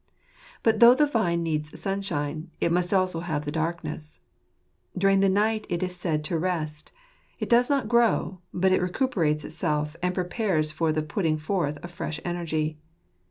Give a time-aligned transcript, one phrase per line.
[0.63, 4.19] But though the vine needs sunshine, it must also have the darkness.
[4.97, 6.91] During the night it is said to rest;
[7.39, 11.91] it does not grow; but it recuperates itself and prepares for the putting forth of
[11.91, 12.79] fresh energy.